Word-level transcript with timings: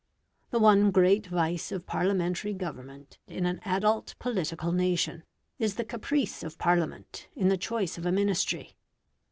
The 0.49 0.57
one 0.57 0.89
great 0.89 1.27
vice 1.27 1.71
of 1.71 1.85
Parliamentary 1.85 2.55
government 2.55 3.19
in 3.27 3.45
an 3.45 3.61
adult 3.63 4.15
political 4.17 4.71
nation, 4.71 5.21
is 5.59 5.75
the 5.75 5.85
caprice 5.85 6.41
of 6.41 6.57
Parliament 6.57 7.27
in 7.35 7.49
the 7.49 7.55
choice 7.55 7.99
of 7.99 8.07
a 8.07 8.11
Ministry. 8.11 8.77